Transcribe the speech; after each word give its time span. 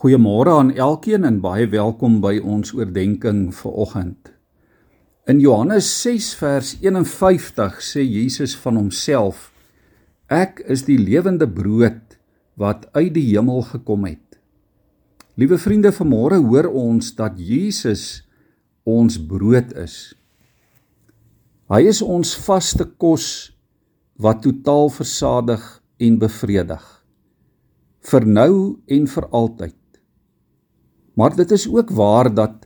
Goeiemôre 0.00 0.48
aan 0.56 0.70
elkeen 0.72 1.26
en 1.28 1.42
baie 1.44 1.66
welkom 1.68 2.22
by 2.24 2.38
ons 2.40 2.70
oordeenking 2.72 3.50
vir 3.52 3.72
oggend. 3.82 4.30
In 5.28 5.42
Johannes 5.44 5.90
6 6.00 6.28
vers 6.40 6.70
51 6.80 7.82
sê 7.84 8.00
Jesus 8.00 8.54
van 8.62 8.78
homself: 8.80 9.50
Ek 10.32 10.62
is 10.72 10.86
die 10.86 10.96
lewende 10.96 11.44
brood 11.44 12.16
wat 12.56 12.86
uit 12.96 13.12
die 13.12 13.26
hemel 13.26 13.60
gekom 13.68 14.06
het. 14.08 14.38
Liewe 15.36 15.58
vriende, 15.60 15.92
vanmôre 15.92 16.38
hoor 16.46 16.70
ons 16.72 17.12
dat 17.18 17.36
Jesus 17.36 18.22
ons 18.88 19.18
brood 19.20 19.76
is. 19.84 20.14
Hy 21.68 21.82
is 21.92 22.00
ons 22.00 22.32
vaste 22.46 22.88
kos 22.96 23.50
wat 24.16 24.40
totaal 24.48 24.88
versadig 24.96 25.68
en 26.00 26.16
bevredig 26.24 26.88
vir 28.00 28.24
nou 28.24 28.80
en 28.88 29.06
vir 29.06 29.28
altyd. 29.28 29.79
Maar 31.20 31.36
dit 31.36 31.50
is 31.52 31.66
ook 31.68 31.90
waar 31.92 32.30
dat 32.32 32.64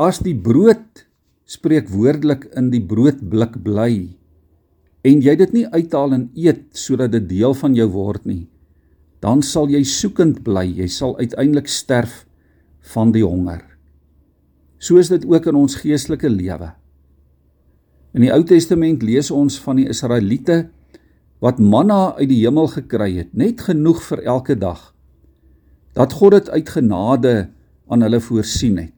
as 0.00 0.22
die 0.24 0.36
brood 0.36 1.04
spreekwoordelik 1.44 2.46
in 2.56 2.70
die 2.72 2.80
broodblik 2.80 3.58
bly 3.60 3.92
en 5.04 5.20
jy 5.24 5.34
dit 5.36 5.52
nie 5.56 5.66
uithaal 5.68 6.14
en 6.16 6.24
eet 6.36 6.64
sodat 6.76 7.12
dit 7.12 7.26
deel 7.28 7.56
van 7.56 7.76
jou 7.76 7.88
word 7.92 8.24
nie, 8.28 8.46
dan 9.20 9.44
sal 9.44 9.68
jy 9.68 9.82
soekend 9.84 10.40
bly, 10.46 10.64
jy 10.80 10.88
sal 10.88 11.16
uiteindelik 11.18 11.68
sterf 11.68 12.22
van 12.94 13.12
die 13.12 13.24
honger. 13.24 13.62
So 14.80 14.96
is 14.96 15.12
dit 15.12 15.26
ook 15.28 15.50
in 15.50 15.58
ons 15.60 15.76
geestelike 15.82 16.28
lewe. 16.32 16.70
In 18.16 18.24
die 18.24 18.32
Ou 18.32 18.40
Testament 18.48 19.04
lees 19.04 19.28
ons 19.30 19.58
van 19.60 19.80
die 19.80 19.88
Israeliete 19.92 20.62
wat 21.44 21.60
manna 21.60 22.16
uit 22.16 22.30
die 22.32 22.40
hemel 22.42 22.68
gekry 22.72 23.12
het, 23.18 23.34
net 23.36 23.60
genoeg 23.68 24.00
vir 24.08 24.24
elke 24.24 24.56
dag. 24.56 24.90
Dat 25.96 26.16
God 26.16 26.38
dit 26.38 26.50
uit 26.56 26.72
genade 26.76 27.34
aan 27.90 28.04
hulle 28.06 28.20
voorsien 28.22 28.78
het. 28.78 28.96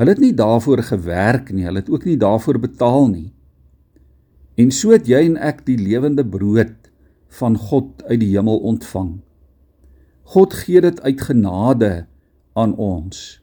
Hulle 0.00 0.14
het 0.16 0.22
nie 0.22 0.34
daarvoor 0.34 0.82
gewerk 0.82 1.52
nie, 1.52 1.66
hulle 1.68 1.84
het 1.84 1.90
ook 1.92 2.06
nie 2.08 2.16
daarvoor 2.18 2.58
betaal 2.58 3.06
nie. 3.12 3.30
En 4.58 4.72
so 4.74 4.94
het 4.94 5.06
jy 5.10 5.20
en 5.28 5.36
ek 5.38 5.62
die 5.66 5.78
lewende 5.78 6.24
brood 6.26 6.90
van 7.38 7.56
God 7.58 8.02
uit 8.08 8.20
die 8.22 8.32
hemel 8.32 8.58
ontvang. 8.72 9.16
God 10.34 10.54
gee 10.64 10.80
dit 10.80 11.00
uit 11.02 11.24
genade 11.28 12.06
aan 12.54 12.74
ons. 12.80 13.40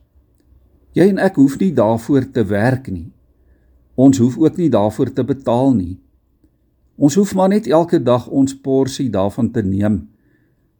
Jy 0.98 1.08
en 1.14 1.20
ek 1.24 1.38
hoef 1.40 1.58
nie 1.60 1.72
daarvoor 1.76 2.28
te 2.36 2.44
werk 2.48 2.90
nie. 2.92 3.12
Ons 3.96 4.20
hoef 4.24 4.38
ook 4.40 4.58
nie 4.58 4.72
daarvoor 4.72 5.12
te 5.14 5.24
betaal 5.28 5.76
nie. 5.76 6.00
Ons 7.00 7.16
hoef 7.20 7.36
maar 7.36 7.52
net 7.52 7.68
elke 7.68 8.00
dag 8.04 8.28
ons 8.28 8.56
porsie 8.56 9.10
daarvan 9.12 9.52
te 9.52 9.64
neem 9.64 10.08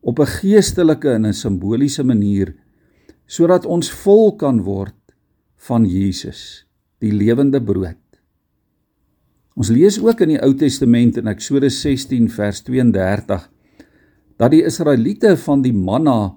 op 0.02 0.20
'n 0.20 0.26
geestelike 0.26 1.10
en 1.10 1.26
'n 1.26 1.34
simboliese 1.34 2.04
manier 2.04 2.56
sodat 3.32 3.64
ons 3.70 3.88
vol 4.04 4.34
kan 4.40 4.60
word 4.66 4.98
van 5.68 5.86
Jesus, 5.88 6.66
die 7.00 7.14
lewende 7.16 7.62
brood. 7.64 8.00
Ons 9.56 9.72
lees 9.72 10.00
ook 10.02 10.24
in 10.26 10.36
die 10.36 10.42
Ou 10.44 10.52
Testament 10.58 11.20
in 11.20 11.30
Eksodus 11.32 11.80
16 11.84 12.28
vers 12.34 12.62
32 12.68 13.48
dat 14.42 14.54
die 14.54 14.64
Israeliete 14.66 15.36
van 15.38 15.64
die 15.64 15.76
manna 15.76 16.34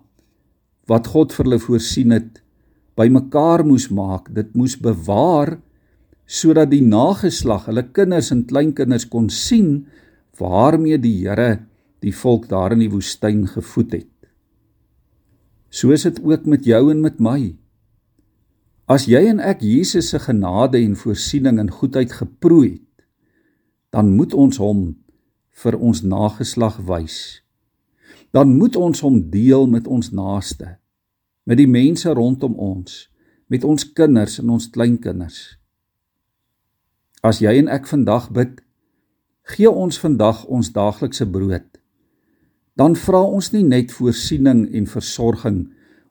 wat 0.91 1.09
God 1.09 1.33
vir 1.33 1.49
hulle 1.49 1.61
voorsien 1.63 2.13
het, 2.13 2.43
bymekaar 2.99 3.65
moes 3.67 3.89
maak, 3.89 4.29
dit 4.37 4.51
moes 4.55 4.77
bewaar 4.77 5.57
sodat 6.29 6.71
die 6.71 6.83
nageslag, 6.85 7.67
hulle 7.69 7.87
kinders 7.97 8.31
en 8.33 8.45
kleinkinders 8.49 9.09
kon 9.11 9.31
sien 9.33 9.87
waarmee 10.39 10.99
die 11.01 11.17
Here 11.25 11.65
die 12.05 12.13
volk 12.13 12.49
daar 12.51 12.75
in 12.77 12.85
die 12.85 12.93
woestyn 12.93 13.47
gevoed 13.49 13.99
het. 13.99 14.14
So 15.75 15.91
is 15.91 16.07
dit 16.07 16.21
ook 16.23 16.45
met 16.47 16.65
jou 16.65 16.91
en 16.91 17.01
met 17.03 17.19
my. 17.19 17.57
As 18.87 19.09
jy 19.11 19.25
en 19.27 19.41
ek 19.43 19.65
Jesus 19.65 20.13
se 20.13 20.21
genade 20.23 20.79
en 20.79 20.95
voorsiening 20.95 21.59
en 21.59 21.73
goedheid 21.73 22.13
geproe 22.15 22.63
het, 22.69 23.07
dan 23.91 24.13
moet 24.15 24.35
ons 24.39 24.61
hom 24.63 24.85
vir 25.65 25.79
ons 25.79 26.03
nageslag 26.07 26.79
wys. 26.87 27.19
Dan 28.31 28.55
moet 28.59 28.77
ons 28.77 29.03
hom 29.03 29.19
deel 29.35 29.67
met 29.71 29.91
ons 29.91 30.13
naaste, 30.15 30.77
met 31.47 31.59
die 31.59 31.71
mense 31.71 32.11
rondom 32.11 32.55
ons, 32.55 33.09
met 33.51 33.67
ons 33.67 33.87
kinders 33.99 34.39
en 34.43 34.55
ons 34.55 34.71
kleinkinders. 34.71 35.57
As 37.23 37.43
jy 37.43 37.55
en 37.59 37.71
ek 37.73 37.91
vandag 37.91 38.31
bid, 38.35 38.61
gee 39.55 39.71
ons 39.71 39.99
vandag 39.99 40.45
ons 40.47 40.71
daaglikse 40.75 41.27
brood 41.27 41.74
dan 42.75 42.97
vra 42.99 43.23
ons 43.23 43.53
nie 43.55 43.63
net 43.63 43.93
voorsiening 43.95 44.67
en 44.75 44.87
versorging 44.91 45.59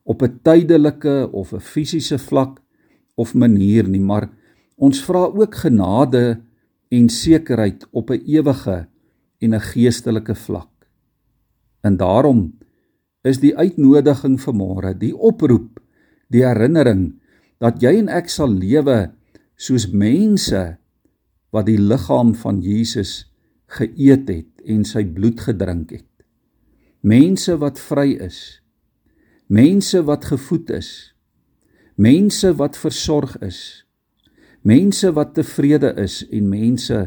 op 0.03 0.23
'n 0.23 0.39
tydelike 0.43 1.29
of 1.31 1.53
'n 1.53 1.59
fisiese 1.59 2.17
vlak 2.17 2.61
of 3.15 3.33
manier 3.33 3.87
nie, 3.87 4.01
maar 4.01 4.29
ons 4.75 5.03
vra 5.03 5.25
ook 5.27 5.55
genade 5.55 6.41
en 6.89 7.09
sekerheid 7.09 7.87
op 7.91 8.09
'n 8.09 8.23
ewige 8.25 8.87
en 9.39 9.53
'n 9.53 9.59
geestelike 9.59 10.35
vlak. 10.35 10.71
En 11.81 11.97
daarom 11.97 12.53
is 13.23 13.39
die 13.39 13.57
uitnodiging 13.57 14.41
vir 14.41 14.53
môre, 14.53 14.97
die 14.97 15.15
oproep, 15.15 15.79
die 16.29 16.45
herinnering 16.45 17.19
dat 17.59 17.81
jy 17.81 17.97
en 17.97 18.09
ek 18.09 18.29
sal 18.29 18.49
lewe 18.49 19.11
soos 19.55 19.91
mense 19.91 20.77
wat 21.51 21.65
die 21.65 21.77
liggaam 21.77 22.35
van 22.35 22.61
Jesus 22.61 23.31
geëet 23.67 24.29
het 24.29 24.61
en 24.65 24.83
sy 24.83 25.05
bloed 25.05 25.39
gedrink 25.39 25.91
het 25.91 26.12
mense 27.03 27.51
wat 27.59 27.79
vry 27.83 28.13
is. 28.23 28.61
Mense 29.51 29.99
wat 30.07 30.25
gevoed 30.31 30.69
is. 30.71 30.89
Mense 31.99 32.53
wat 32.55 32.79
versorg 32.79 33.35
is. 33.43 33.83
Mense 34.63 35.11
wat 35.11 35.33
tevrede 35.35 35.91
is 35.99 36.21
en 36.31 36.47
mense 36.47 36.99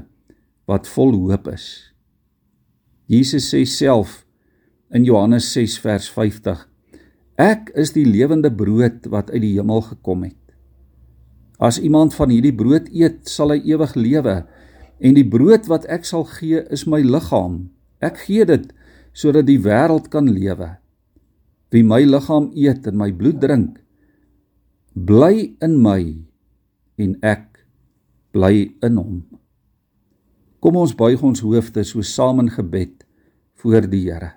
wat 0.68 0.88
vol 0.92 1.16
hoop 1.16 1.48
is. 1.48 1.94
Jesus 3.08 3.48
sê 3.48 3.64
self 3.64 4.26
in 4.92 5.08
Johannes 5.08 5.48
6 5.56 5.78
vers 5.80 6.10
50 6.12 6.66
ek 7.40 7.70
is 7.76 7.92
die 7.92 8.04
lewende 8.04 8.50
brood 8.52 9.08
wat 9.12 9.30
uit 9.32 9.42
die 9.44 9.54
hemel 9.56 9.82
gekom 9.84 10.24
het. 10.24 10.40
As 11.56 11.80
iemand 11.80 12.12
van 12.16 12.32
hierdie 12.32 12.54
brood 12.56 12.88
eet 12.92 13.28
sal 13.32 13.52
hy 13.52 13.62
ewig 13.64 13.96
lewe 13.96 14.42
en 15.00 15.16
die 15.16 15.24
brood 15.24 15.68
wat 15.72 15.88
ek 15.92 16.04
sal 16.08 16.28
gee 16.36 16.60
is 16.72 16.84
my 16.88 17.00
liggaam. 17.04 17.70
Ek 18.04 18.20
gee 18.28 18.44
dit 18.48 18.68
sodat 19.16 19.48
die 19.48 19.60
wêreld 19.64 20.10
kan 20.12 20.28
lewe. 20.28 20.74
Wie 21.72 21.84
my 21.84 22.02
liggaam 22.04 22.50
eet 22.52 22.86
en 22.90 22.98
my 23.00 23.08
bloed 23.16 23.40
drink, 23.40 23.80
bly 24.92 25.56
in 25.64 25.80
my 25.80 26.02
en 27.00 27.16
ek 27.24 27.64
bly 28.36 28.68
in 28.84 29.00
hom. 29.00 29.20
Kom 30.60 30.76
ons 30.80 30.94
buig 30.96 31.22
ons 31.24 31.42
hoofde 31.44 31.84
so 31.84 32.04
saam 32.04 32.42
in 32.44 32.52
gebed 32.52 33.04
voor 33.60 33.88
die 33.88 34.06
Here. 34.06 34.32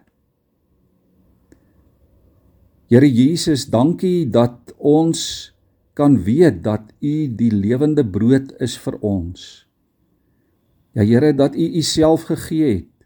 Here 2.89 3.07
Jesus, 3.07 3.67
dankie 3.69 4.25
dat 4.31 4.73
ons 4.77 5.51
kan 5.93 6.15
weet 6.23 6.63
dat 6.63 6.87
U 7.03 7.13
die 7.37 7.51
lewende 7.51 8.05
brood 8.07 8.55
is 8.63 8.77
vir 8.79 8.97
ons. 9.05 9.65
Ja 10.95 11.05
Here, 11.05 11.33
dat 11.35 11.55
U 11.55 11.65
U 11.67 11.81
self 11.85 12.25
gegee 12.31 12.71
het 12.79 12.98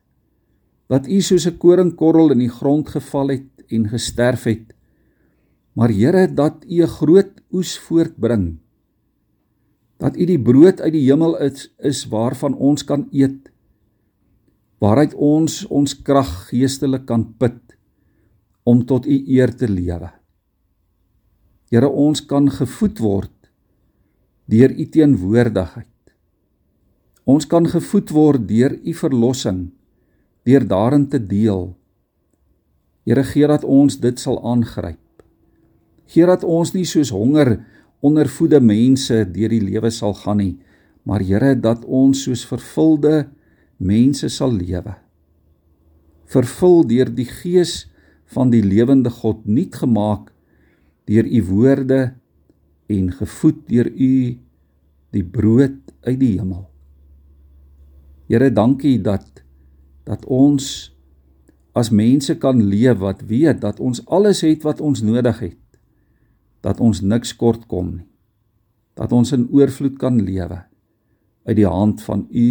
dat 0.93 1.07
u 1.09 1.21
soos 1.25 1.45
'n 1.49 1.57
koringkorrel 1.57 2.31
in 2.31 2.41
die 2.45 2.55
grond 2.59 2.89
geval 2.89 3.27
het 3.33 3.49
en 3.67 3.89
gesterf 3.89 4.43
het. 4.43 4.73
Maar 5.73 5.89
Here, 5.89 6.33
dat 6.33 6.65
u 6.69 6.83
'n 6.83 6.87
groot 6.87 7.33
oes 7.51 7.79
voortbring. 7.79 8.57
Dat 9.97 10.17
u 10.17 10.25
die 10.25 10.41
brood 10.41 10.81
uit 10.81 10.93
die 10.93 11.09
hemel 11.09 11.39
is, 11.39 11.73
is 11.77 12.05
waarvan 12.07 12.53
ons 12.55 12.83
kan 12.83 13.07
eet. 13.11 13.51
Waaruit 14.77 15.13
ons 15.13 15.65
ons 15.65 16.01
krag 16.01 16.49
geestelik 16.49 17.05
kan 17.05 17.33
put 17.37 17.77
om 18.63 18.85
tot 18.85 19.05
u 19.05 19.23
eer 19.27 19.55
te 19.55 19.67
lewe. 19.69 20.11
Here, 21.69 21.89
ons 21.89 22.25
kan 22.25 22.51
gevoed 22.51 22.99
word 22.99 23.51
deur 24.45 24.71
u 24.71 24.89
teenwoordigheid. 24.89 25.87
Ons 27.23 27.47
kan 27.47 27.67
gevoed 27.67 28.09
word 28.09 28.47
deur 28.47 28.79
u 28.83 28.93
verlossing 28.93 29.71
deur 30.43 30.65
daarin 30.67 31.07
te 31.07 31.19
deel. 31.19 31.71
Here 33.07 33.23
gee 33.23 33.47
dat 33.47 33.63
ons 33.63 33.99
dit 33.99 34.19
sal 34.19 34.39
aangryp. 34.43 34.99
Gee 36.07 36.27
dat 36.27 36.43
ons 36.43 36.73
nie 36.75 36.85
soos 36.87 37.11
honger 37.15 37.57
ondervoede 38.03 38.59
mense 38.59 39.23
deur 39.31 39.51
die 39.51 39.63
lewe 39.63 39.91
sal 39.91 40.15
gaan 40.19 40.41
nie, 40.43 40.57
maar 41.07 41.23
Here 41.23 41.55
dat 41.55 41.85
ons 41.85 42.25
soos 42.27 42.45
vervulde 42.47 43.29
mense 43.77 44.29
sal 44.29 44.53
lewe. 44.55 44.95
Vervul 46.31 46.83
deur 46.87 47.11
die 47.11 47.27
gees 47.27 47.83
van 48.33 48.51
die 48.51 48.63
lewende 48.63 49.11
God 49.11 49.43
nuut 49.45 49.75
gemaak 49.75 50.31
deur 51.07 51.27
u 51.27 51.41
woorde 51.49 52.01
en 52.91 53.11
gevoed 53.11 53.59
deur 53.67 53.89
u 53.91 54.13
die 55.13 55.23
brood 55.23 55.77
uit 56.07 56.19
die 56.19 56.37
hemel. 56.39 56.65
Here 58.31 58.49
dankie 58.49 58.97
dat 59.03 59.42
dat 60.03 60.25
ons 60.25 60.91
as 61.73 61.89
mense 61.89 62.35
kan 62.37 62.61
leef 62.61 62.99
wat 63.01 63.23
weet 63.29 63.61
dat 63.61 63.79
ons 63.79 64.03
alles 64.05 64.43
het 64.45 64.63
wat 64.63 64.81
ons 64.81 65.01
nodig 65.01 65.39
het. 65.39 65.59
Dat 66.61 66.79
ons 66.79 67.01
niks 67.01 67.33
kort 67.35 67.65
kom 67.67 67.95
nie. 67.97 68.07
Dat 68.93 69.11
ons 69.11 69.33
in 69.33 69.47
oorvloed 69.49 69.97
kan 69.97 70.21
lewe 70.21 70.61
uit 71.43 71.57
die 71.57 71.67
hand 71.67 72.03
van 72.05 72.27
U 72.29 72.49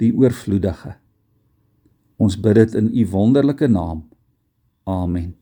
die 0.00 0.12
oorvloedige. 0.16 0.94
Ons 2.16 2.38
bid 2.40 2.54
dit 2.54 2.78
in 2.78 2.88
U 2.94 3.06
wonderlike 3.10 3.68
naam. 3.68 4.06
Amen. 4.84 5.39